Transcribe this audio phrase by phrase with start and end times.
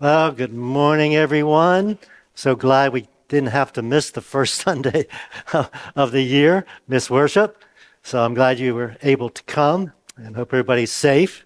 [0.00, 1.98] Well, good morning, everyone.
[2.36, 5.08] So glad we didn't have to miss the first Sunday
[5.52, 7.64] of the year, miss worship.
[8.04, 11.44] So I'm glad you were able to come and hope everybody's safe.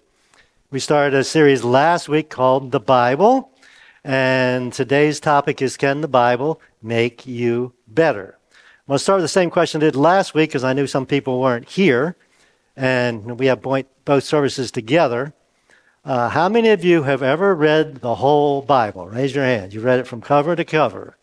[0.69, 3.49] We started a series last week called The Bible,
[4.03, 8.37] and today's topic is Can the Bible Make You Better?
[8.51, 10.85] I'm going to start with the same question I did last week because I knew
[10.85, 12.15] some people weren't here,
[12.77, 15.33] and we have both services together.
[16.05, 19.07] Uh, how many of you have ever read the whole Bible?
[19.07, 19.73] Raise your hand.
[19.73, 21.15] You read it from cover to cover.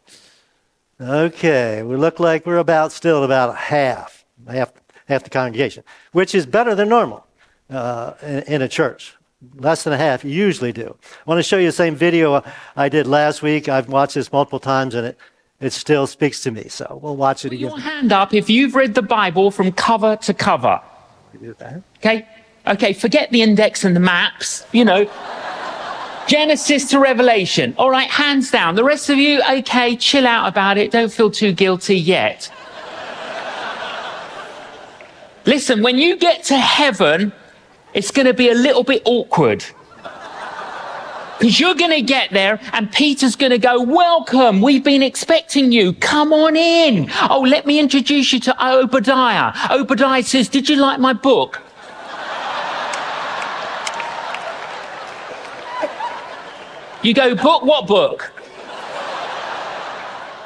[0.98, 4.72] Okay, we look like we're about still about half, half,
[5.06, 7.26] half the congregation, which is better than normal
[7.68, 9.14] uh, in, in, a church.
[9.54, 10.96] Less than a half, you usually do.
[11.02, 12.42] I want to show you the same video
[12.76, 13.68] I did last week.
[13.68, 15.18] I've watched this multiple times and it,
[15.60, 16.68] it still speaks to me.
[16.68, 17.68] So we'll watch it Put again.
[17.68, 20.80] Your hand up if you've read the Bible from cover to cover.
[21.98, 22.26] Okay?
[22.70, 25.10] Okay, forget the index and the maps, you know.
[26.28, 27.74] Genesis to Revelation.
[27.76, 28.76] All right, hands down.
[28.76, 30.92] The rest of you, okay, chill out about it.
[30.92, 32.48] Don't feel too guilty yet.
[35.46, 37.32] Listen, when you get to heaven,
[37.92, 39.64] it's going to be a little bit awkward.
[41.40, 45.72] Because you're going to get there and Peter's going to go, Welcome, we've been expecting
[45.72, 45.94] you.
[45.94, 47.10] Come on in.
[47.28, 49.52] Oh, let me introduce you to Obadiah.
[49.70, 51.60] Obadiah says, Did you like my book?
[57.02, 58.32] You go, book what book?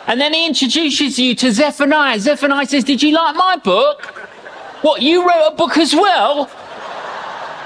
[0.06, 2.18] And then he introduces you to Zephaniah.
[2.20, 4.04] Zephaniah says, Did you like my book?
[4.82, 6.50] What, you wrote a book as well?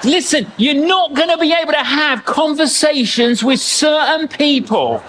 [0.04, 5.02] Listen, you're not going to be able to have conversations with certain people.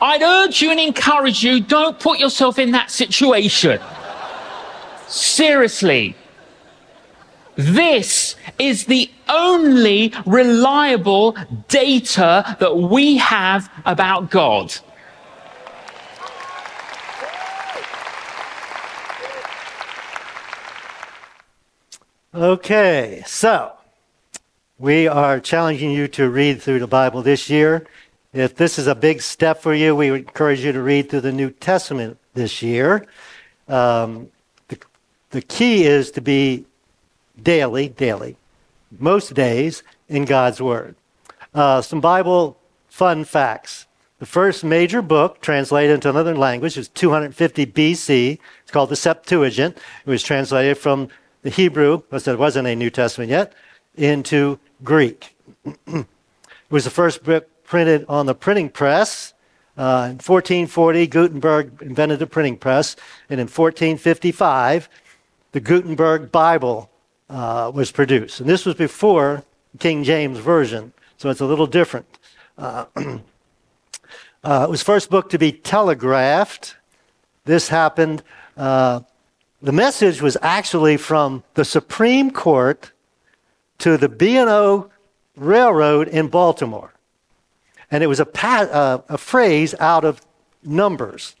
[0.00, 3.78] I'd urge you and encourage you don't put yourself in that situation.
[5.06, 6.16] Seriously.
[7.54, 11.36] This is the only reliable
[11.68, 14.74] data that we have about God.
[22.34, 23.74] Okay, so
[24.78, 27.86] we are challenging you to read through the Bible this year.
[28.32, 31.32] If this is a big step for you, we encourage you to read through the
[31.32, 33.06] New Testament this year.
[33.68, 34.30] Um,
[34.68, 34.78] the,
[35.30, 36.64] the key is to be
[37.42, 38.36] daily, daily,
[38.98, 40.94] most days in God's Word.
[41.54, 42.58] Uh, some Bible
[42.88, 43.86] fun facts.
[44.18, 48.38] The first major book translated into another language was 250 BC.
[48.62, 49.76] It's called the Septuagint.
[49.76, 51.08] It was translated from
[51.42, 53.52] the Hebrew, because there wasn't a New Testament yet,
[53.96, 55.36] into Greek.
[55.86, 56.06] it
[56.70, 59.34] was the first book printed on the printing press.
[59.76, 62.94] Uh, in 1440, Gutenberg invented the printing press,
[63.28, 64.88] and in 1455,
[65.50, 66.91] the Gutenberg Bible
[67.32, 68.40] uh, was produced.
[68.40, 69.42] And this was before
[69.78, 72.06] King James Version, so it's a little different.
[72.58, 72.84] Uh,
[74.44, 76.76] uh, it was first book to be telegraphed.
[77.44, 78.22] This happened.
[78.56, 79.00] Uh,
[79.62, 82.92] the message was actually from the Supreme Court
[83.78, 84.90] to the B&O
[85.36, 86.92] Railroad in Baltimore.
[87.90, 90.20] And it was a, pa- uh, a phrase out of
[90.62, 91.34] Numbers.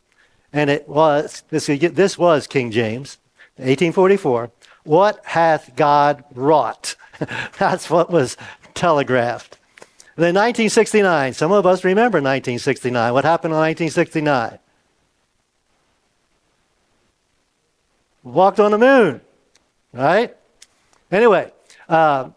[0.52, 3.18] And it was, this, this was King James,
[3.56, 4.50] 1844.
[4.84, 6.96] What hath God wrought?
[7.58, 8.36] That's what was
[8.74, 9.58] telegraphed.
[10.16, 13.12] then 1969, some of us remember 1969.
[13.12, 14.58] What happened in 1969?
[18.24, 19.20] Walked on the moon,
[19.92, 20.36] right?
[21.10, 21.52] Anyway,
[21.88, 22.30] uh,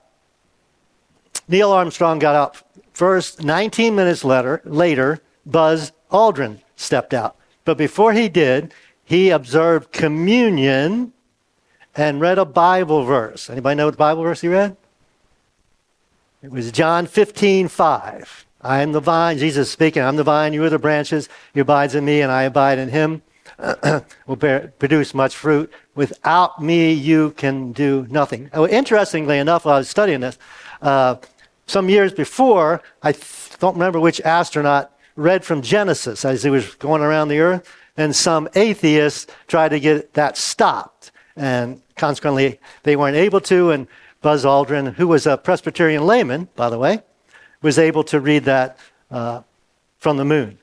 [1.48, 2.58] Neil Armstrong got up
[2.94, 3.44] first.
[3.44, 7.36] 19 minutes later, later, Buzz Aldrin stepped out.
[7.66, 8.74] But before he did,
[9.04, 11.14] he observed communion
[11.96, 13.50] and read a Bible verse.
[13.50, 14.76] Anybody know what Bible verse he read?
[16.44, 18.46] It was John 15, 5.
[18.62, 21.96] I am the vine, Jesus speaking, I'm the vine, you are the branches, he abides
[21.96, 23.22] in me, and I abide in him.
[24.28, 25.72] will bear, produce much fruit.
[25.94, 28.50] Without me, you can do nothing.
[28.54, 30.38] Oh, interestingly enough, while I was studying this,
[30.82, 31.16] uh,
[31.68, 36.76] some years before, I th- don't remember which astronaut read from Genesis as he was
[36.76, 41.12] going around the earth, and some atheists tried to get that stopped.
[41.36, 43.72] And consequently, they weren't able to.
[43.72, 43.88] And
[44.22, 47.02] Buzz Aldrin, who was a Presbyterian layman, by the way,
[47.62, 48.78] was able to read that
[49.12, 49.42] uh,
[50.00, 50.58] from the moon.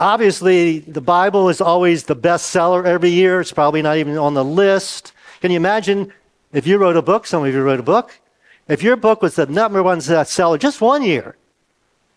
[0.00, 3.40] Obviously, the Bible is always the bestseller every year.
[3.40, 5.12] It's probably not even on the list.
[5.40, 6.12] Can you imagine
[6.52, 7.26] if you wrote a book?
[7.26, 8.18] Some of you wrote a book.
[8.68, 11.36] If your book was the number one bestseller just one year,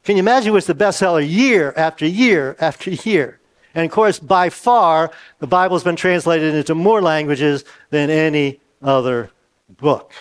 [0.03, 3.39] can you imagine it was the bestseller year after year after year?
[3.75, 9.29] And of course, by far, the Bible's been translated into more languages than any other
[9.69, 10.13] book.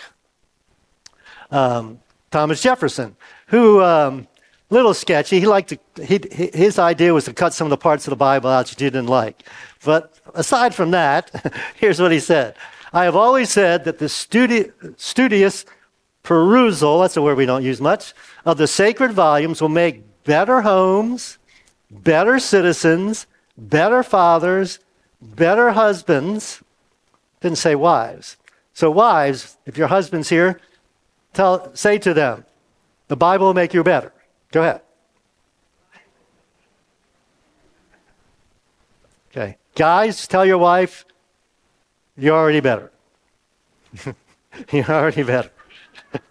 [1.49, 1.99] Um,
[2.29, 3.15] Thomas Jefferson
[3.47, 4.27] who, um,
[4.69, 5.39] little sketchy.
[5.39, 6.19] He liked to, he,
[6.53, 8.89] his idea was to cut some of the parts of the Bible out that you
[8.89, 9.43] didn't like.
[9.83, 12.55] But aside from that, here's what he said.
[12.93, 15.65] I have always said that the studi- studious
[16.23, 18.13] perusal, that's a word we don't use much,
[18.45, 21.37] of the sacred volumes will make better homes,
[21.91, 24.79] better citizens, better fathers,
[25.21, 26.61] better husbands.
[27.41, 28.37] Didn't say wives.
[28.73, 30.59] So, wives, if your husband's here,
[31.33, 32.45] tell, say to them,
[33.07, 34.11] the Bible will make you better.
[34.51, 34.81] Go ahead.
[39.31, 39.57] Okay.
[39.75, 41.05] Guys, tell your wife,
[42.17, 42.91] you're already better.
[44.71, 45.51] you're already better.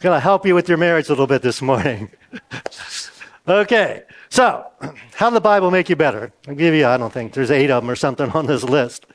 [0.00, 2.10] Going to help you with your marriage a little bit this morning.
[3.48, 4.02] okay.
[4.28, 4.66] So,
[5.14, 6.32] how did the Bible make you better?
[6.48, 9.06] I'll give you, I don't think, there's eight of them or something on this list.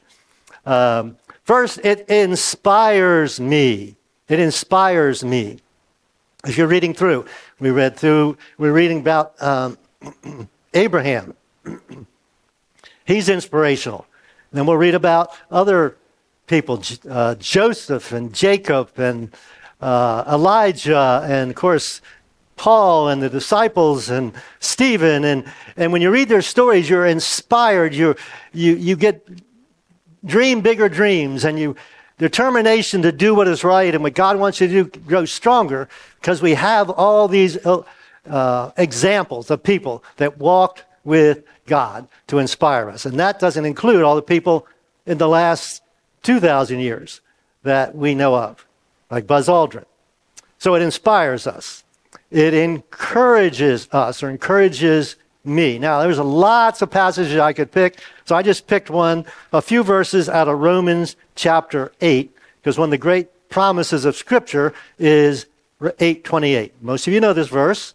[0.65, 3.95] Um, first, it inspires me.
[4.29, 5.59] It inspires me.
[6.45, 7.25] If you're reading through,
[7.59, 9.77] we read through, we're reading about um,
[10.73, 11.35] Abraham.
[13.05, 14.07] He's inspirational.
[14.51, 15.97] Then we'll read about other
[16.47, 19.33] people, uh, Joseph and Jacob and
[19.79, 22.01] uh, Elijah, and of course,
[22.61, 25.23] Paul and the disciples and Stephen.
[25.23, 25.45] And,
[25.77, 27.91] and when you read their stories, you're inspired.
[27.95, 28.15] you
[28.53, 29.27] you, you get
[30.23, 31.75] dream bigger dreams and you
[32.19, 35.89] determination to do what is right and what God wants you to do grows stronger
[36.19, 42.91] because we have all these uh, examples of people that walked with God to inspire
[42.91, 43.07] us.
[43.07, 44.67] And that doesn't include all the people
[45.07, 45.81] in the last
[46.21, 47.21] 2,000 years
[47.63, 48.67] that we know of,
[49.09, 49.85] like Buzz Aldrin.
[50.59, 51.83] So it inspires us.
[52.31, 55.77] It encourages us or encourages me.
[55.77, 59.83] Now, there's lots of passages I could pick, so I just picked one, a few
[59.83, 62.31] verses out of Romans chapter 8,
[62.61, 65.47] because one of the great promises of Scripture is
[65.81, 66.71] 8:28.
[66.81, 67.93] Most of you know this verse.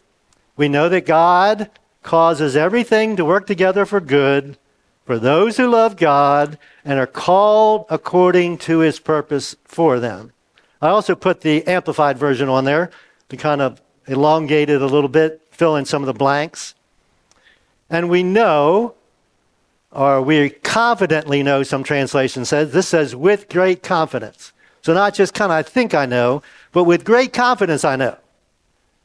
[0.56, 1.70] We know that God
[2.02, 4.58] causes everything to work together for good
[5.06, 10.32] for those who love God and are called according to his purpose for them.
[10.82, 12.90] I also put the amplified version on there
[13.28, 16.74] to kind of elongate it a little bit, fill in some of the blanks.
[17.88, 18.94] And we know,
[19.92, 24.52] or we confidently know, some translation says, this says with great confidence.
[24.82, 26.42] So not just kind of I think I know,
[26.72, 28.16] but with great confidence I know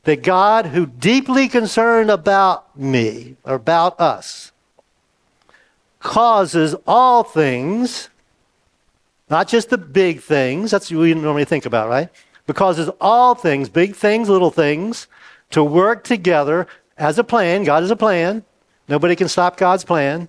[0.04, 4.52] that God, who deeply concerned about me, or about us,
[6.00, 8.10] causes all things,
[9.30, 12.10] not just the big things, that's what we normally think about, right?
[12.52, 15.08] But causes all things, big things, little things,
[15.52, 16.68] to work together
[16.98, 17.64] as a plan.
[17.64, 18.44] God is a plan.
[18.90, 20.28] Nobody can stop God's plan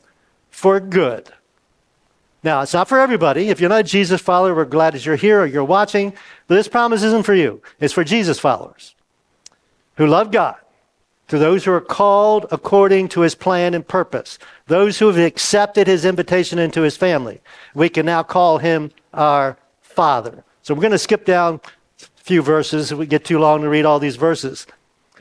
[0.48, 1.32] for good.
[2.44, 3.48] Now, it's not for everybody.
[3.48, 6.12] If you're not a Jesus follower, we're glad that you're here or you're watching.
[6.46, 7.60] But this promise isn't for you.
[7.80, 8.94] It's for Jesus followers
[9.96, 10.54] who love God,
[11.26, 15.88] to those who are called according to his plan and purpose, those who have accepted
[15.88, 17.40] his invitation into his family.
[17.74, 20.44] We can now call him our Father.
[20.62, 21.60] So we're going to skip down
[22.22, 22.92] few verses.
[22.92, 24.66] If we get too long to read all these verses.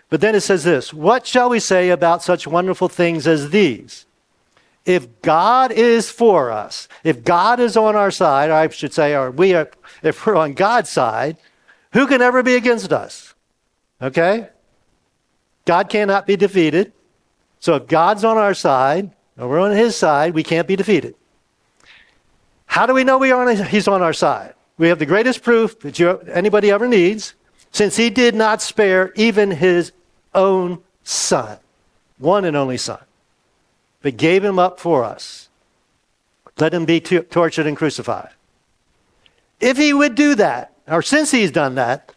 [0.09, 4.05] But then it says this What shall we say about such wonderful things as these?
[4.85, 9.29] If God is for us, if God is on our side, I should say, or
[9.29, 9.69] we are,
[10.01, 11.37] if we're on God's side,
[11.93, 13.35] who can ever be against us?
[14.01, 14.49] Okay?
[15.65, 16.93] God cannot be defeated.
[17.59, 21.13] So if God's on our side, or we're on his side, we can't be defeated.
[22.65, 24.55] How do we know we are he's on our side?
[24.81, 27.35] We have the greatest proof that you, anybody ever needs,
[27.71, 29.91] since he did not spare even his
[30.33, 31.59] own son,
[32.17, 32.97] one and only son,
[34.01, 35.49] but gave him up for us.
[36.57, 38.31] Let him be t- tortured and crucified.
[39.59, 42.15] If he would do that, or since he's done that,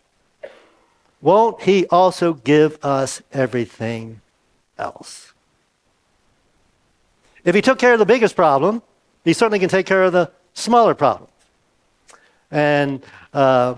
[1.21, 4.23] won't he also give us everything
[4.79, 5.35] else?
[7.45, 8.81] If he took care of the biggest problem,
[9.23, 11.29] he certainly can take care of the smaller problem.
[12.55, 13.75] And uh,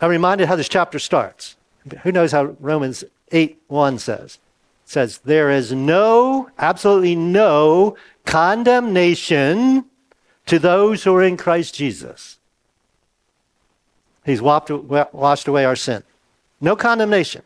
[0.00, 1.56] I'm reminded how this chapter starts.
[2.02, 4.38] Who knows how Romans 8 1 says?
[4.84, 9.84] It says, There is no, absolutely no condemnation
[10.46, 12.38] to those who are in Christ Jesus.
[14.24, 14.70] He's washed
[15.48, 16.02] away our sin.
[16.62, 17.42] No condemnation.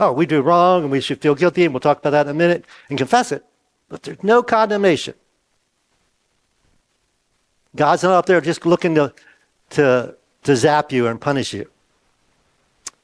[0.00, 2.30] Oh, we do wrong and we should feel guilty, and we'll talk about that in
[2.30, 3.44] a minute and confess it.
[3.90, 5.12] But there's no condemnation.
[7.76, 9.12] God's not up there just looking to,
[9.70, 11.70] to, to zap you and punish you.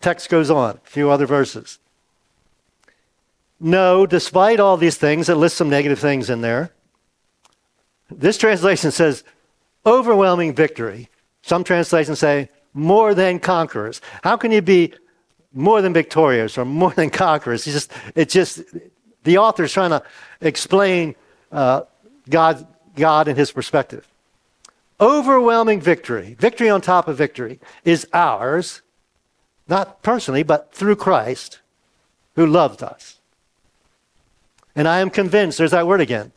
[0.00, 1.78] Text goes on, a few other verses.
[3.60, 6.72] No, despite all these things, it lists some negative things in there.
[8.10, 9.24] This translation says
[9.86, 11.08] overwhelming victory.
[11.42, 14.00] Some translations say more than conquerors.
[14.22, 14.94] How can you be
[15.54, 17.66] more than victorious or more than conquerors.
[17.66, 18.62] It's just, it's just
[19.22, 20.02] the author's trying to
[20.40, 21.14] explain
[21.52, 21.82] uh,
[22.28, 22.66] God,
[22.96, 24.06] God and his perspective.
[25.00, 28.82] Overwhelming victory, victory on top of victory, is ours,
[29.68, 31.60] not personally, but through Christ
[32.36, 33.18] who loved us.
[34.76, 36.32] And I am convinced, there's that word again.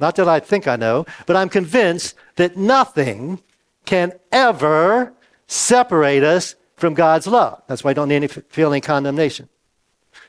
[0.00, 3.40] Not that I think I know, but I'm convinced that nothing
[3.84, 5.12] can ever
[5.46, 7.62] separate us from God's love.
[7.66, 9.48] That's why I don't need any feel any condemnation.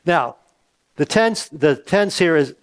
[0.05, 0.37] Now,
[0.95, 2.55] the tense, the tense here is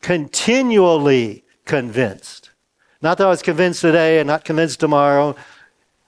[0.00, 2.43] continually convinced.
[3.04, 5.36] Not that I was convinced today and not convinced tomorrow.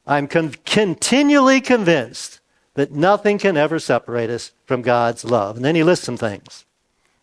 [0.07, 2.41] I'm con- continually convinced
[2.73, 5.57] that nothing can ever separate us from God's love.
[5.57, 6.65] And then he lists some things.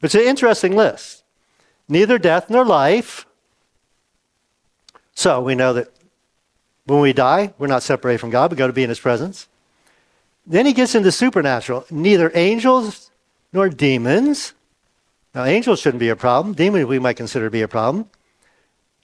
[0.03, 1.23] It's an interesting list.
[1.89, 3.25] Neither death nor life.
[5.15, 5.87] So we know that
[6.85, 8.51] when we die, we're not separated from God.
[8.51, 9.47] We go to be in his presence.
[10.45, 11.85] Then he gets into supernatural.
[11.89, 13.09] Neither angels
[13.51, 14.53] nor demons.
[15.33, 16.53] Now, angels shouldn't be a problem.
[16.53, 18.07] Demons we might consider to be a problem.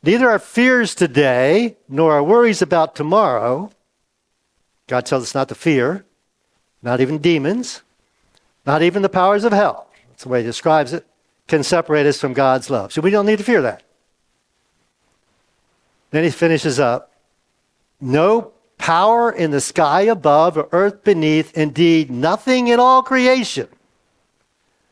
[0.03, 3.71] Neither our fears today nor our worries about tomorrow.
[4.87, 6.05] God tells us not to fear,
[6.81, 7.81] not even demons,
[8.65, 9.89] not even the powers of hell.
[10.09, 11.05] That's the way he describes it,
[11.47, 12.93] can separate us from God's love.
[12.93, 13.83] So we don't need to fear that.
[16.11, 17.11] Then he finishes up
[18.01, 23.67] no power in the sky above or earth beneath, indeed, nothing in all creation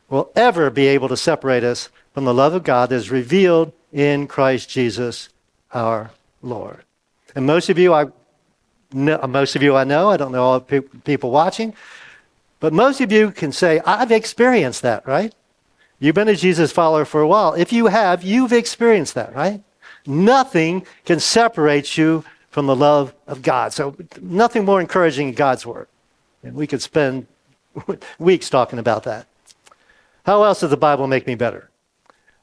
[0.08, 3.72] will ever be able to separate us from the love of God that is revealed
[3.92, 5.28] in Christ Jesus
[5.72, 6.10] our
[6.42, 6.84] Lord.
[7.34, 8.06] And most of you, I
[8.92, 11.74] know, uh, most of you I know, I don't know all the people watching,
[12.60, 15.34] but most of you can say, I've experienced that, right?
[16.00, 17.54] You've been a Jesus follower for a while.
[17.54, 19.62] If you have, you've experienced that, right?
[20.06, 23.72] Nothing can separate you from the love of God.
[23.72, 25.86] So, nothing more encouraging in God's Word.
[26.42, 27.26] And we could spend
[28.18, 29.26] weeks talking about that.
[30.24, 31.67] How else does the Bible make me better?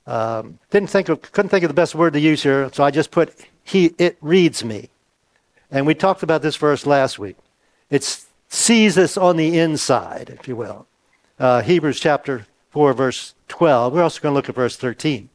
[0.07, 2.91] Um, didn't think of, couldn't think of the best word to use here, so I
[2.91, 3.33] just put
[3.63, 3.95] he.
[3.97, 4.89] It reads me,
[5.71, 7.37] and we talked about this verse last week.
[7.89, 10.85] It sees us on the inside, if you will.
[11.39, 13.93] Uh, Hebrews chapter four, verse twelve.
[13.93, 15.29] We're also going to look at verse thirteen.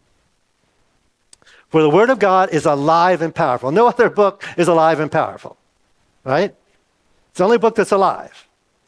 [1.68, 3.72] For the Word of God is alive and powerful.
[3.72, 5.56] No other book is alive and powerful,
[6.24, 6.54] right?
[7.30, 8.46] It's the only book that's alive.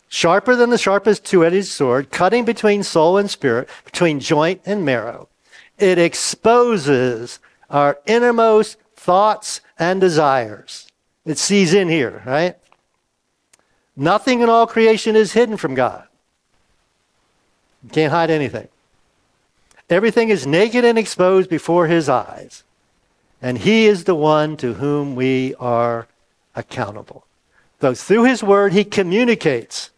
[0.09, 4.85] Sharper than the sharpest two edged sword, cutting between soul and spirit, between joint and
[4.85, 5.29] marrow.
[5.83, 10.87] It exposes our innermost thoughts and desires.
[11.27, 12.57] It sees in here, right?
[13.97, 16.07] Nothing in all creation is hidden from God.
[17.83, 18.69] You can't hide anything.
[19.91, 22.62] Everything is naked and exposed before his eyes
[23.43, 26.07] and he is the one to whom we are
[26.55, 27.27] accountable.
[27.81, 29.91] Though through his word, he communicates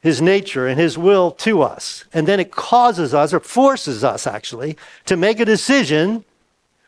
[0.00, 2.04] his nature and his will to us.
[2.12, 4.76] And then it causes us, or forces us actually,
[5.06, 6.24] to make a decision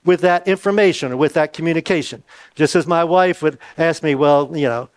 [0.04, 2.22] with that information or with that communication.
[2.54, 4.88] Just as my wife would ask me, well, you know,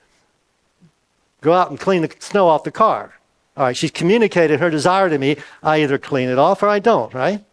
[1.41, 3.13] go out and clean the snow off the car.
[3.57, 5.38] All right, she's communicated her desire to me.
[5.62, 7.43] I either clean it off or I don't, right?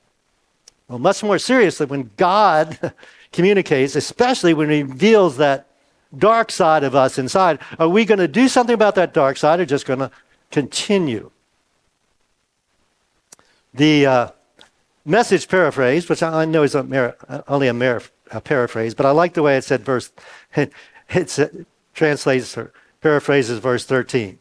[0.88, 2.92] Well, much more seriously, when God
[3.33, 5.69] communicates, especially when He reveals that
[6.16, 9.61] dark side of us inside, are we going to do something about that dark side
[9.61, 10.11] or just going to
[10.52, 11.30] continue?
[13.75, 14.28] The uh,
[15.04, 17.16] message paraphrase, which I know is a mer-
[17.49, 20.12] only a, mer- a, paraphrase, but I like the way it said verse,
[20.54, 20.73] it,
[21.09, 24.38] it translates or paraphrases verse 13.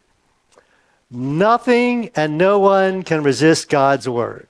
[1.10, 4.48] Nothing and no one can resist God's word.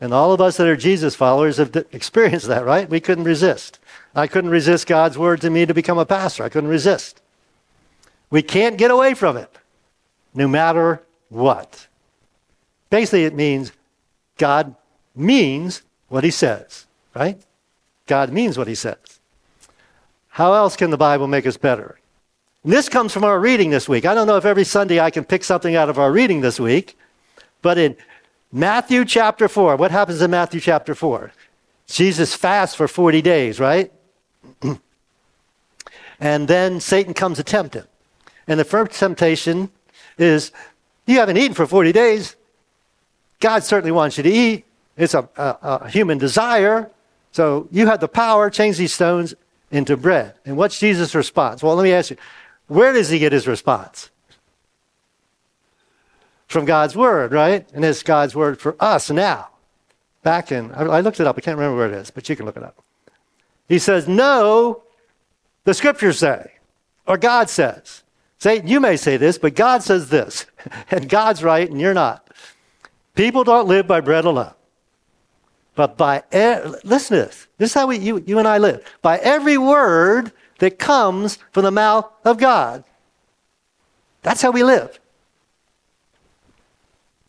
[0.00, 2.88] And all of us that are Jesus followers have experienced that, right?
[2.88, 3.78] We couldn't resist.
[4.14, 6.44] I couldn't resist God's word to me to become a pastor.
[6.44, 7.20] I couldn't resist.
[8.30, 9.50] We can't get away from it,
[10.38, 11.88] no matter what.
[12.90, 13.72] Basically, it means
[14.38, 14.74] God
[15.14, 17.38] means what he says, right?
[18.06, 19.20] God means what he says.
[20.28, 21.98] How else can the Bible make us better?
[22.62, 24.06] And this comes from our reading this week.
[24.06, 26.60] I don't know if every Sunday I can pick something out of our reading this
[26.60, 26.96] week,
[27.60, 27.96] but in
[28.52, 29.76] Matthew chapter 4.
[29.76, 31.32] What happens in Matthew chapter 4?
[31.88, 33.92] Jesus fasts for 40 days, right?
[36.20, 37.86] and then Satan comes to tempt him.
[38.46, 39.70] And the first temptation
[40.18, 40.52] is
[41.06, 42.36] you haven't eaten for 40 days.
[43.40, 44.64] God certainly wants you to eat.
[44.96, 46.90] It's a, a, a human desire.
[47.32, 49.34] So you have the power, change these stones
[49.70, 50.34] into bread.
[50.44, 51.62] And what's Jesus' response?
[51.62, 52.16] Well, let me ask you,
[52.66, 54.10] where does he get his response?
[56.48, 57.68] from God's word, right?
[57.72, 59.50] And it's God's word for us now.
[60.22, 62.44] Back in, I looked it up, I can't remember where it is, but you can
[62.44, 62.82] look it up.
[63.68, 64.82] He says, No,
[65.64, 66.52] the scriptures say,
[67.06, 68.02] or God says,
[68.38, 70.46] Satan, you may say this, but God says this,
[70.90, 72.28] and God's right and you're not.
[73.14, 74.54] People don't live by bread alone,
[75.74, 77.48] but by, e- listen to this.
[77.58, 78.84] This is how we, you, you and I live.
[79.02, 82.84] By every word that comes from the mouth of God.
[84.22, 85.00] That's how we live.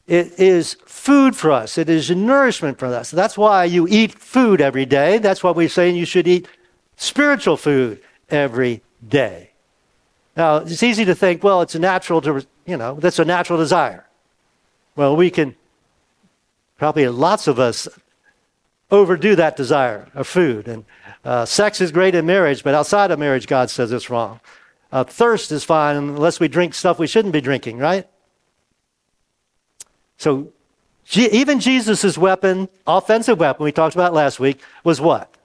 [0.08, 1.78] It is food for us.
[1.78, 3.12] It is nourishment for us.
[3.12, 5.20] That's why you eat food every day.
[5.20, 6.48] That's why we're saying you should eat
[6.96, 9.49] spiritual food every day.
[10.40, 13.60] Now, it's easy to think, well, it's a natural to, you know, that's a natural
[13.60, 14.06] desire.
[14.96, 15.54] Well, we can,
[16.78, 17.90] probably lots of us
[18.90, 20.70] overdo that desire of food.
[20.70, 20.86] And
[21.26, 24.40] uh, sex is great in marriage, but outside of marriage, God says it's wrong.
[24.94, 28.08] Uh, thirst is fine unless we drink stuff we shouldn't be drinking, right?
[30.16, 30.54] So
[31.18, 35.36] even Jesus' weapon, offensive weapon, we talked about last week, was what?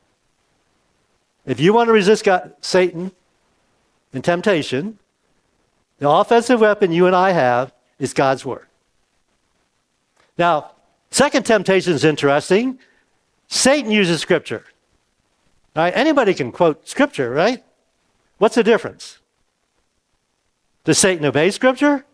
[1.47, 3.11] If you want to resist God, Satan
[4.15, 4.99] in temptation,
[5.99, 8.67] the offensive weapon you and I have is God's Word.
[10.39, 10.73] Now,
[11.11, 12.79] second temptation is interesting.
[13.49, 14.65] Satan uses Scripture.
[15.77, 15.93] Right?
[15.95, 17.63] Anybody can quote Scripture, right?
[18.39, 19.19] What's the difference?
[20.85, 22.05] Does Satan obey Scripture?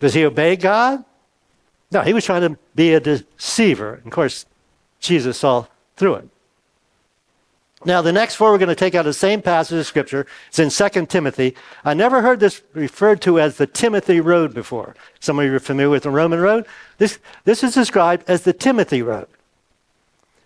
[0.00, 1.04] Does he obey God?
[1.90, 4.02] No, he was trying to be a deceiver.
[4.04, 4.46] Of course,
[5.00, 5.66] Jesus saw
[5.96, 6.28] through it.
[7.86, 10.26] Now, the next four we're going to take out of the same passage of Scripture.
[10.48, 11.54] It's in 2 Timothy.
[11.84, 14.96] I never heard this referred to as the Timothy Road before.
[15.20, 16.66] Some of you are familiar with the Roman Road.
[16.96, 19.26] This, this is described as the Timothy Road.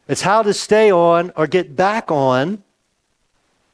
[0.08, 2.64] It's how to stay on or get back on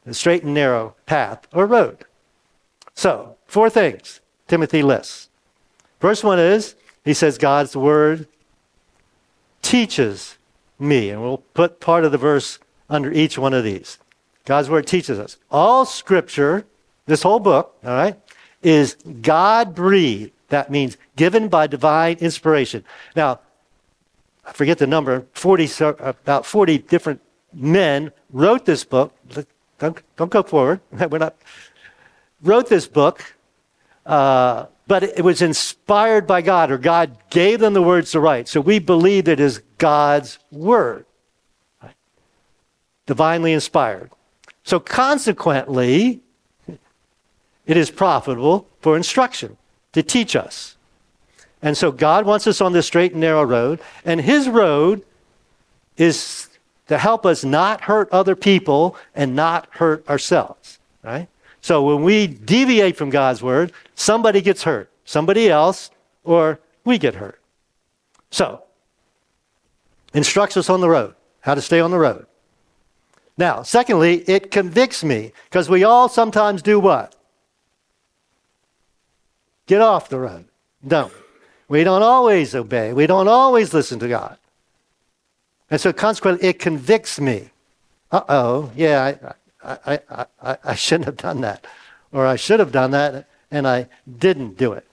[0.05, 2.05] the straight and narrow path or road.
[2.95, 5.31] So, four things Timothy lists.
[6.01, 8.27] First one is he says, God's word
[9.63, 10.37] teaches
[10.79, 11.11] me.
[11.11, 13.99] And we'll put part of the verse under each one of these.
[14.45, 15.39] God's word teaches us.
[15.51, 16.67] All scripture,
[17.07, 18.17] this whole book, all right,
[18.63, 20.33] is God breathed.
[20.49, 22.85] That means given by divine inspiration.
[23.17, 23.41] Now,
[24.45, 27.21] I forget the number, 40, about 40 different
[27.53, 29.15] men wrote this book.
[29.79, 30.81] Don't, don't go forward.
[30.93, 31.37] We're not.
[32.43, 33.35] Wrote this book.
[34.05, 38.49] Uh, but it was inspired by God, or God gave them the words to write.
[38.49, 41.07] So we believe it is God's word?
[43.07, 44.11] Divinely inspired.
[44.63, 46.21] So consequently,
[47.67, 49.57] it is profitable for instruction
[49.93, 50.77] to teach us.
[51.63, 55.03] And so God wants us on this straight and narrow road, and His road
[55.97, 56.49] is
[56.89, 61.29] to help us not hurt other people and not hurt ourselves, right?
[61.63, 65.91] So when we deviate from God's word, somebody gets hurt, somebody else,
[66.25, 67.41] or we get hurt.
[68.31, 68.63] So,
[70.13, 72.27] instructs us on the road, how to stay on the road.
[73.37, 77.15] Now, secondly, it convicts me because we all sometimes do what?
[79.67, 80.45] Get off the road.
[80.87, 81.13] Don't.
[81.69, 82.93] We don't always obey.
[82.93, 84.37] We don't always listen to God.
[85.71, 87.51] And so consequently, it convicts me.
[88.13, 91.67] Uh oh, yeah, I, I, I, I shouldn't have done that.
[92.13, 94.87] Or I should have done that and I didn't do it.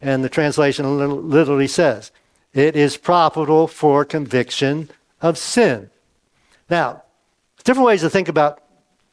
[0.00, 2.12] And the translation literally says,
[2.54, 4.88] it is profitable for conviction
[5.20, 5.90] of sin.
[6.70, 7.02] Now,
[7.68, 8.62] different ways to think about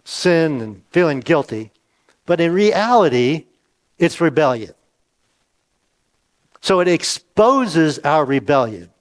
[0.05, 1.73] sin and feeling guilty,
[2.25, 3.47] but in reality,
[3.99, 4.73] it's rebellion.
[6.61, 8.91] So it exposes our rebellion.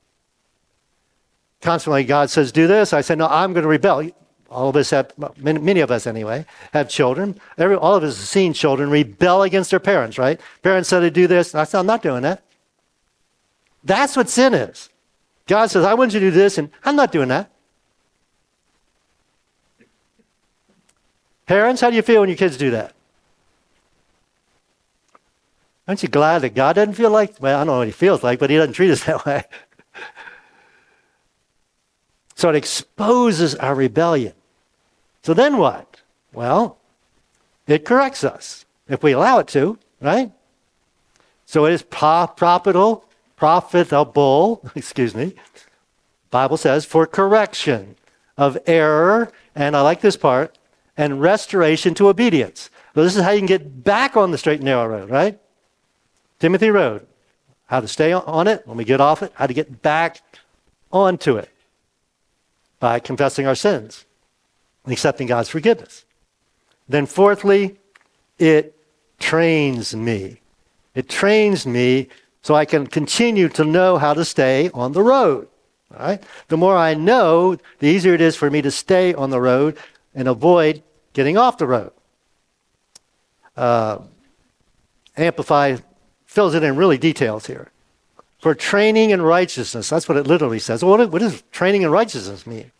[1.60, 2.92] Constantly, God says, Do this.
[2.92, 4.10] I say, No, I'm going to rebel
[4.50, 7.40] all of us have, many of us anyway, have children.
[7.56, 10.40] Every, all of us have seen children rebel against their parents, right?
[10.62, 11.54] Parents said to do this.
[11.54, 12.42] And I said, I'm not doing that.
[13.84, 14.90] That's what sin is.
[15.46, 17.50] God says, I want you to do this, and I'm not doing that.
[21.46, 22.94] Parents, how do you feel when your kids do that?
[25.86, 28.22] Aren't you glad that God doesn't feel like, well, I don't know what he feels
[28.22, 29.44] like, but he doesn't treat us that way.
[32.34, 34.32] so it exposes our rebellion.
[35.22, 36.00] So then what?
[36.32, 36.78] Well,
[37.66, 40.32] it corrects us if we allow it to, right?
[41.46, 43.04] So it is profitable,
[43.36, 45.34] profitable, excuse me.
[46.30, 47.96] Bible says for correction
[48.36, 50.56] of error, and I like this part,
[50.96, 52.70] and restoration to obedience.
[52.94, 55.38] So this is how you can get back on the straight and narrow road, right?
[56.38, 57.06] Timothy Road.
[57.66, 60.20] How to stay on it when we get off it, how to get back
[60.92, 61.48] onto it
[62.78, 64.04] by confessing our sins
[64.84, 66.04] and accepting God's forgiveness.
[66.88, 67.78] Then, fourthly,
[68.38, 68.76] it
[69.18, 70.40] trains me.
[70.94, 72.08] It trains me
[72.42, 75.48] so I can continue to know how to stay on the road.
[75.92, 76.22] All right?
[76.48, 79.78] The more I know, the easier it is for me to stay on the road
[80.14, 81.92] and avoid getting off the road.
[83.56, 83.98] uh,
[85.16, 85.76] Amplify
[86.26, 87.70] fills it in really details here.
[88.40, 90.84] For training in righteousness, that's what it literally says.
[90.84, 92.72] What, what does training in righteousness mean?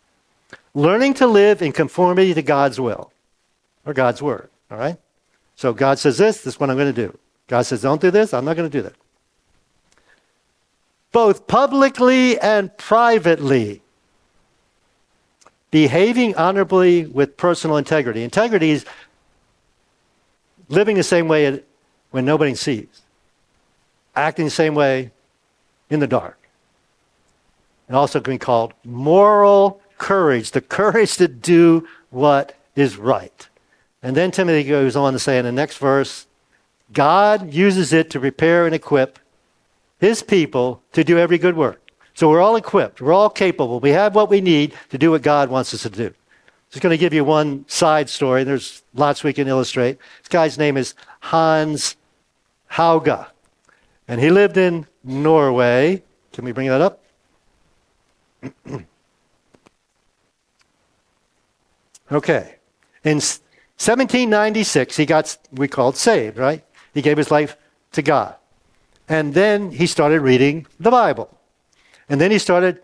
[0.73, 3.11] Learning to live in conformity to God's will
[3.85, 4.49] or God's word.
[4.69, 4.97] All right?
[5.55, 7.17] So God says this, this is what I'm going to do.
[7.47, 8.95] God says, don't do this, I'm not going to do that.
[11.11, 13.81] Both publicly and privately.
[15.75, 18.23] Behaving honorably with personal integrity.
[18.23, 18.85] Integrity is
[20.69, 21.61] living the same way
[22.11, 23.01] when nobody sees,
[24.15, 25.11] acting the same way
[25.89, 26.39] in the dark.
[27.89, 33.49] And also can be called moral courage, the courage to do what is right.
[34.01, 36.25] And then Timothy goes on to say in the next verse
[36.93, 39.19] God uses it to prepare and equip
[39.99, 41.84] his people to do every good work.
[42.15, 45.21] So we're all equipped, we're all capable, we have what we need to do what
[45.21, 46.13] God wants us to do.
[46.71, 48.45] Just going to give you one side story.
[48.45, 49.97] There's lots we can illustrate.
[50.21, 51.97] This guy's name is Hans
[52.71, 53.27] Hauge,
[54.07, 56.03] and he lived in Norway.
[56.31, 57.03] Can we bring that up?
[62.11, 62.55] okay.
[63.03, 66.63] In 1796, he got, we called saved, right?
[66.93, 67.57] He gave his life
[67.91, 68.35] to God.
[69.09, 71.34] And then he started reading the Bible.
[72.09, 72.81] And then he started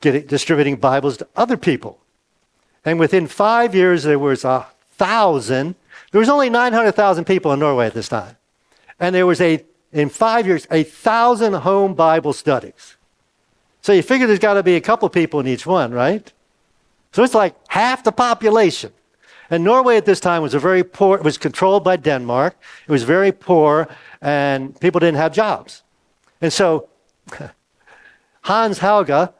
[0.00, 1.98] getting, distributing Bibles to other people.
[2.84, 5.74] And within five years, there was a thousand.
[6.12, 8.36] There was only 900,000 people in Norway at this time.
[9.00, 12.96] And there was a, in five years, a thousand home Bible studies.
[13.80, 16.32] So you figure there's got to be a couple people in each one, right?
[17.12, 18.92] So it's like half the population.
[19.50, 22.54] And Norway at this time was a very poor, it was controlled by Denmark.
[22.86, 23.88] It was very poor,
[24.20, 25.82] and people didn't have jobs.
[26.40, 26.88] And so
[28.42, 29.32] Hans Hauge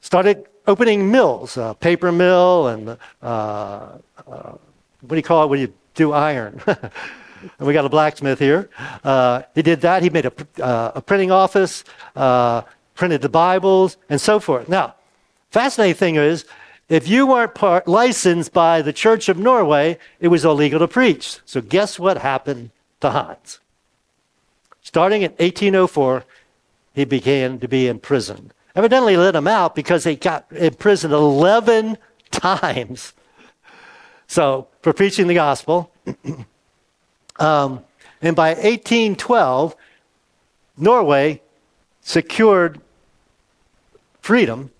[0.00, 5.60] started opening mills, a paper mill, and uh, uh, what do you call it when
[5.60, 6.60] you do iron?
[6.66, 8.68] and we got a blacksmith here.
[9.04, 10.02] Uh, he did that.
[10.02, 11.84] He made a, uh, a printing office,
[12.16, 12.62] uh,
[12.94, 14.68] printed the Bibles, and so forth.
[14.68, 14.94] Now,
[15.50, 16.44] fascinating thing is,
[16.88, 21.40] if you weren't part, licensed by the Church of Norway, it was illegal to preach.
[21.44, 22.70] So guess what happened
[23.00, 23.60] to Hans?
[24.82, 26.24] Starting in 1804,
[26.98, 28.52] he began to be imprisoned.
[28.74, 31.96] Evidently let him out because he got imprisoned 11
[32.32, 33.12] times.
[34.26, 35.92] So for preaching the gospel.
[37.38, 37.84] um,
[38.20, 39.76] and by 1812,
[40.76, 41.40] Norway
[42.00, 42.80] secured
[44.20, 44.72] freedom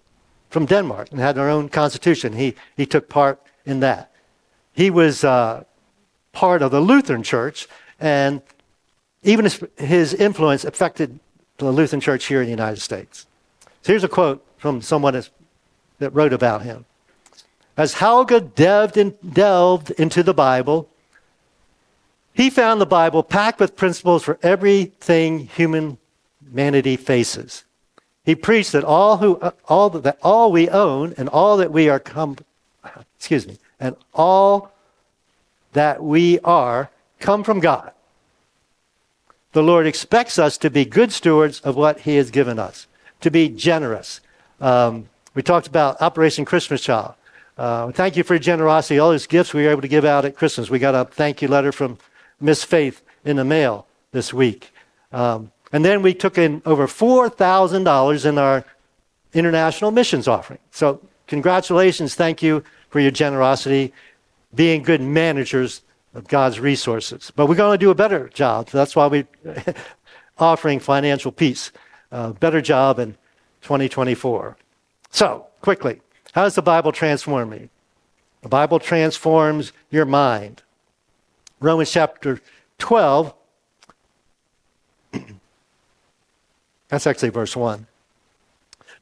[0.50, 2.32] from Denmark and had their own constitution.
[2.32, 4.10] He, he took part in that.
[4.72, 5.62] He was uh,
[6.32, 7.68] part of the Lutheran Church,
[8.00, 8.42] and
[9.22, 11.20] even his, his influence affected
[11.66, 13.26] the Lutheran Church here in the United States.
[13.82, 15.20] So here's a quote from someone
[15.98, 16.84] that wrote about him.
[17.76, 20.88] As Hauge delved, in, delved into the Bible,
[22.32, 25.98] he found the Bible packed with principles for everything human
[26.44, 27.64] humanity faces.
[28.24, 31.98] He preached that all who all that all we own and all that we are
[31.98, 32.36] come
[33.16, 34.72] excuse me and all
[35.72, 36.90] that we are
[37.20, 37.92] come from God.
[39.52, 42.86] The Lord expects us to be good stewards of what He has given us,
[43.20, 44.20] to be generous.
[44.60, 47.14] Um, we talked about Operation Christmas Child.
[47.56, 48.98] Uh, thank you for your generosity.
[48.98, 50.70] All those gifts we were able to give out at Christmas.
[50.70, 51.98] We got a thank you letter from
[52.40, 54.72] Miss Faith in the mail this week.
[55.12, 58.64] Um, and then we took in over $4,000 in our
[59.32, 60.60] international missions offering.
[60.70, 62.14] So, congratulations.
[62.14, 63.92] Thank you for your generosity,
[64.54, 65.82] being good managers
[66.18, 67.32] of God's resources.
[67.34, 68.68] But we're going to do a better job.
[68.68, 69.28] That's why we're
[70.38, 71.72] offering financial peace.
[72.10, 73.12] A better job in
[73.62, 74.56] 2024.
[75.10, 76.00] So, quickly,
[76.32, 77.70] how does the Bible transform me?
[78.42, 80.62] The Bible transforms your mind.
[81.60, 82.40] Romans chapter
[82.78, 83.34] 12
[86.88, 87.86] That's actually verse 1.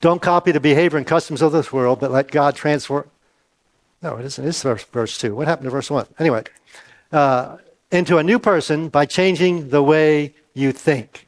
[0.00, 3.08] Don't copy the behavior and customs of this world, but let God transform.
[4.02, 4.46] No, it isn't.
[4.46, 5.34] It's verse, verse 2.
[5.34, 6.06] What happened to verse 1?
[6.18, 6.44] Anyway,
[7.12, 7.56] uh,
[7.90, 11.26] into a new person by changing the way you think.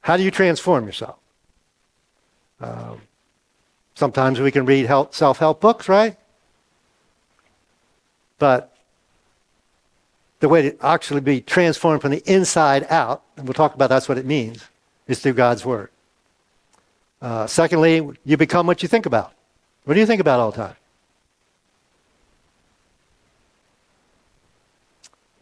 [0.00, 1.18] How do you transform yourself?
[2.60, 3.02] Um,
[3.94, 6.16] sometimes we can read self help books, right?
[8.38, 8.74] But
[10.40, 14.08] the way to actually be transformed from the inside out, and we'll talk about that's
[14.08, 14.64] what it means,
[15.06, 15.90] is through God's Word.
[17.20, 19.32] Uh, secondly, you become what you think about.
[19.84, 20.76] What do you think about all the time?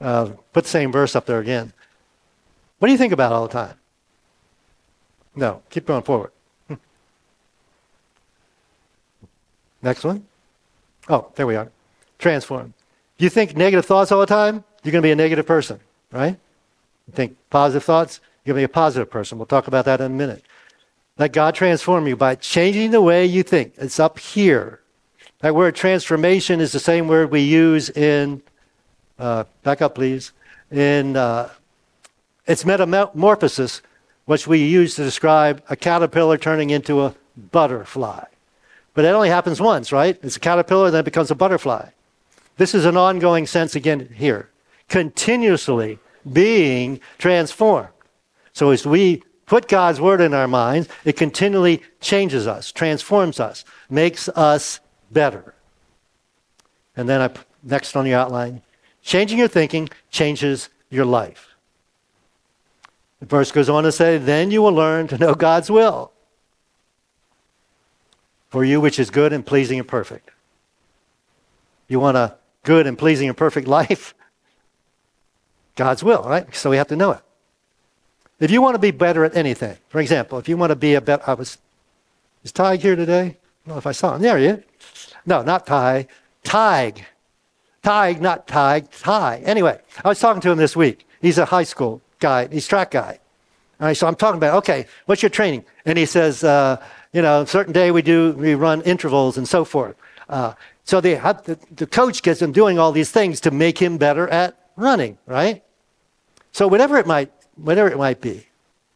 [0.01, 1.73] Uh, put the same verse up there again.
[2.79, 3.75] What do you think about all the time?
[5.37, 6.33] No, keep going forward.
[9.83, 10.27] Next one.
[11.09, 11.71] Oh, there we are.
[12.19, 12.75] Transform.
[13.19, 16.39] You think negative thoughts all the time, you're going to be a negative person, right?
[17.07, 19.39] You think positive thoughts, you're going to be a positive person.
[19.39, 20.45] We'll talk about that in a minute.
[21.19, 23.75] Let God transform you by changing the way you think.
[23.77, 24.81] It's up here.
[25.41, 28.43] That word transformation is the same word we use in,
[29.21, 30.33] uh, back up please,
[30.71, 31.51] in, uh,
[32.47, 33.83] it's metamorphosis,
[34.25, 38.25] which we use to describe a caterpillar turning into a butterfly.
[38.95, 40.19] But it only happens once, right?
[40.23, 41.91] It's a caterpillar, then it becomes a butterfly.
[42.57, 44.49] This is an ongoing sense again here.
[44.89, 45.99] Continuously
[46.31, 47.89] being transformed.
[48.53, 53.65] So as we put God's word in our minds, it continually changes us, transforms us,
[53.89, 54.81] makes us
[55.11, 55.55] better.
[56.97, 57.31] And then I
[57.63, 58.63] next on the outline,
[59.03, 61.49] changing your thinking changes your life.
[63.21, 66.13] The verse goes on to say, then you will learn to know God's will
[68.49, 70.31] for you, which is good and pleasing and perfect.
[71.89, 74.15] You want a good and pleasing and perfect life?
[75.77, 76.53] God's will, right?
[76.55, 77.21] So we have to know it.
[78.39, 80.95] If you want to be better at anything, for example, if you want to be
[80.95, 81.59] a better, I was,
[82.43, 83.23] is Tig here today?
[83.23, 84.23] I don't know if I saw him.
[84.23, 84.65] There he is.
[85.27, 86.07] No, not Ty.
[86.43, 87.05] Tig.
[87.83, 88.91] Tig, not Tig.
[88.91, 89.43] Ty.
[89.45, 91.07] Anyway, I was talking to him this week.
[91.21, 92.49] He's a high school guy.
[92.49, 93.19] He's track guy.
[93.81, 95.65] All right, so I'm talking about, okay, what's your training?
[95.87, 99.65] And he says, uh, you know, certain day we do, we run intervals and so
[99.65, 99.97] forth.
[100.29, 100.53] Uh,
[100.85, 103.97] so they have, the, the coach gets him doing all these things to make him
[103.97, 105.63] better at running, right?
[106.53, 108.47] So whatever it might, whatever it might be,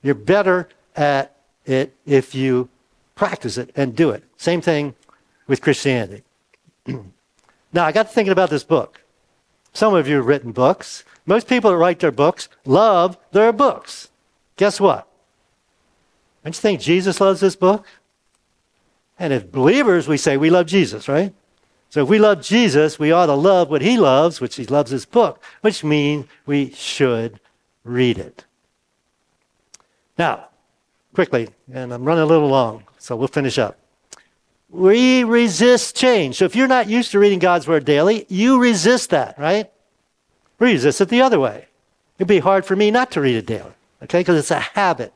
[0.02, 2.68] you're better at it if you
[3.14, 4.22] practice it and do it.
[4.36, 4.94] Same thing
[5.46, 6.22] with Christianity.
[7.74, 9.02] now I got to thinking about this book.
[9.74, 11.04] Some of you have written books.
[11.26, 14.08] Most people that write their books love their books.
[14.56, 15.08] Guess what?
[16.44, 17.84] Don't you think Jesus loves this book?
[19.18, 21.34] And as believers, we say we love Jesus, right?
[21.90, 24.90] So if we love Jesus, we ought to love what he loves, which he loves
[24.90, 27.40] his book, which means we should
[27.84, 28.44] read it.
[30.18, 30.48] Now,
[31.14, 33.78] quickly, and I'm running a little long, so we'll finish up.
[34.74, 36.38] We resist change.
[36.38, 39.70] So if you're not used to reading God's word daily, you resist that, right?
[40.58, 41.68] We resist it the other way.
[42.18, 43.70] It'd be hard for me not to read it daily,
[44.02, 44.18] okay?
[44.18, 45.12] Because it's a habit.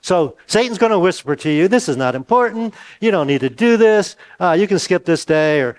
[0.00, 2.72] So Satan's going to whisper to you, this is not important.
[3.02, 4.16] You don't need to do this.
[4.40, 5.60] Uh, you can skip this day.
[5.60, 5.76] Or,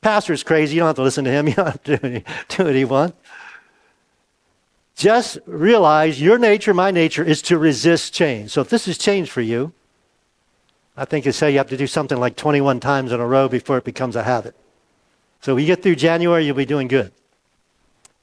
[0.00, 0.74] pastor's crazy.
[0.74, 1.46] You don't have to listen to him.
[1.48, 3.16] You don't have to do, do what he wants.
[4.96, 8.50] Just realize your nature, my nature, is to resist change.
[8.50, 9.72] So if this is change for you,
[10.96, 13.48] I think it's say you have to do something like 21 times in a row
[13.48, 14.54] before it becomes a habit.
[15.40, 17.12] So we get through January, you'll be doing good.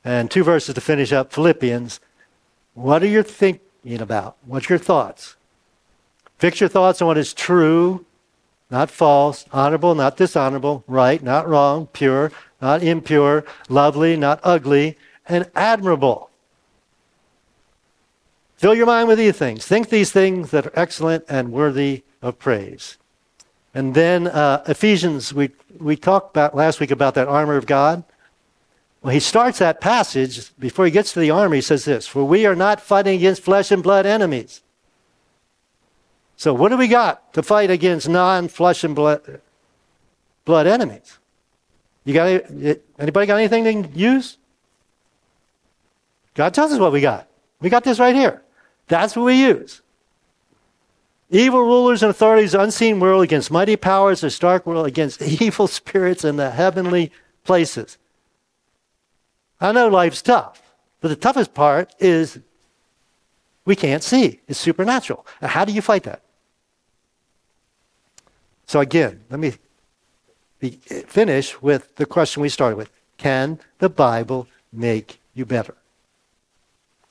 [0.03, 1.99] And two verses to finish up Philippians.
[2.73, 4.37] What are you thinking about?
[4.45, 5.35] What's your thoughts?
[6.37, 8.05] Fix your thoughts on what is true,
[8.71, 12.31] not false, honorable, not dishonorable, right, not wrong, pure,
[12.61, 16.29] not impure, lovely, not ugly, and admirable.
[18.55, 19.65] Fill your mind with these things.
[19.65, 22.97] Think these things that are excellent and worthy of praise.
[23.73, 28.03] And then uh, Ephesians, we, we talked about last week about that armor of God.
[29.01, 32.23] Well, he starts that passage, before he gets to the armor, he says this For
[32.23, 34.61] we are not fighting against flesh and blood enemies.
[36.37, 39.41] So, what do we got to fight against non flesh and blood,
[40.45, 41.17] blood enemies?
[42.03, 42.27] You got
[42.99, 44.37] anybody got anything they can use?
[46.33, 47.27] God tells us what we got.
[47.59, 48.41] We got this right here.
[48.87, 49.81] That's what we use.
[51.33, 56.25] Evil rulers and authorities, unseen world against mighty powers, the dark world against evil spirits
[56.25, 57.09] in the heavenly
[57.45, 57.97] places.
[59.61, 60.61] I know life's tough,
[60.99, 62.39] but the toughest part is
[63.63, 64.41] we can't see.
[64.47, 65.25] It's supernatural.
[65.41, 66.21] Now, how do you fight that?
[68.65, 69.53] So again, let me
[70.59, 72.89] be, finish with the question we started with.
[73.17, 75.75] Can the Bible make you better?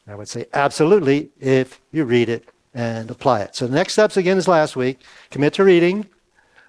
[0.07, 3.57] I would say absolutely if you read it and apply it.
[3.57, 5.01] So the next steps again is last week.
[5.31, 6.07] Commit to reading,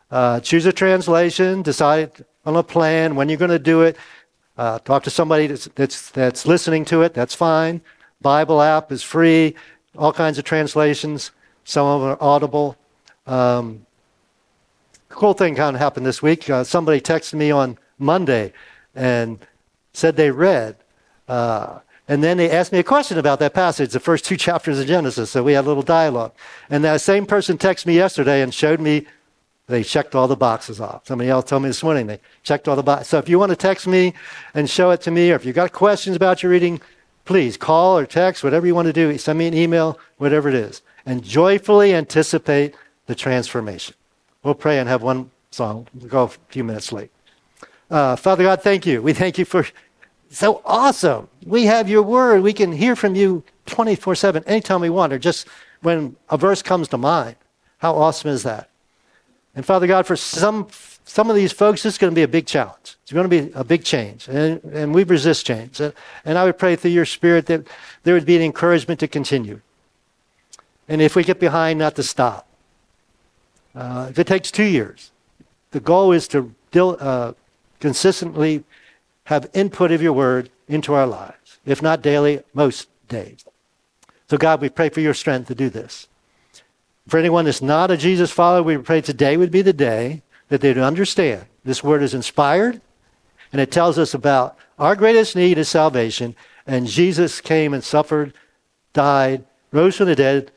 [0.10, 3.98] uh, choose a translation, decide on a plan when you're going to do it.
[4.58, 7.14] Uh, talk to somebody that's, that's, that's listening to it.
[7.14, 7.82] That's fine.
[8.22, 9.56] Bible app is free.
[9.98, 11.32] All kinds of translations.
[11.64, 12.78] Some of them are audible.
[13.28, 13.86] Um,
[15.10, 16.50] cool thing kind of happened this week.
[16.50, 18.54] Uh, somebody texted me on Monday
[18.96, 19.40] and
[19.94, 20.76] said they read
[21.28, 21.80] uh,
[22.12, 24.86] and then they asked me a question about that passage, the first two chapters of
[24.86, 25.32] Genesis.
[25.32, 26.34] So we had a little dialogue.
[26.70, 29.08] And that same person texted me yesterday and showed me
[29.68, 31.08] they checked all the boxes off.
[31.08, 33.08] Somebody else told me this morning they checked all the boxes.
[33.08, 34.14] So if you want to text me
[34.54, 36.82] and show it to me, or if you've got questions about your reading,
[37.24, 39.18] please call or text, whatever you want to do.
[39.18, 40.82] Send me an email, whatever it is.
[41.06, 43.96] And joyfully anticipate the transformation.
[44.44, 45.88] We'll pray and have one song.
[45.94, 47.10] We'll go a few minutes late.
[47.90, 49.02] Uh, Father God, thank you.
[49.02, 49.66] We thank you for
[50.32, 51.28] so awesome.
[51.46, 52.42] We have your word.
[52.42, 55.48] We can hear from you 24 7 anytime we want, or just
[55.82, 57.36] when a verse comes to mind.
[57.80, 58.70] How awesome is that?
[59.56, 60.68] And Father God, for some,
[61.04, 62.96] some of these folks, this is going to be a big challenge.
[63.04, 64.28] It's going to be a big change.
[64.28, 65.80] And, and we resist change.
[65.82, 67.68] And, and I would pray through your spirit that
[68.04, 69.60] there would be an encouragement to continue.
[70.88, 72.48] And if we get behind, not to stop.
[73.76, 75.12] Uh, if it takes two years,
[75.72, 77.34] the goal is to uh,
[77.80, 78.64] consistently
[79.32, 81.60] have input of your word into our lives.
[81.66, 83.46] If not daily, most days.
[84.28, 86.10] So, God, we pray for your strength to do this.
[87.08, 90.60] For anyone that's not a Jesus follower, we pray today would be the day that
[90.60, 92.82] they'd understand this word is inspired
[93.54, 96.36] and it tells us about our greatest need is salvation.
[96.68, 98.34] And Jesus came and suffered,
[98.92, 100.52] died, rose from the dead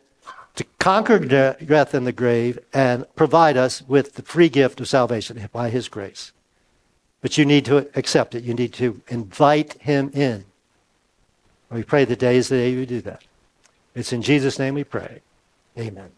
[0.57, 5.49] to conquer death and the grave and provide us with the free gift of salvation
[5.53, 6.33] by his grace.
[7.25, 8.45] But you need to accept it.
[8.45, 10.45] You need to invite him in.
[11.71, 13.23] We pray the day is the day you do that.
[13.95, 15.23] It's in Jesus' name we pray.
[15.79, 16.11] Amen.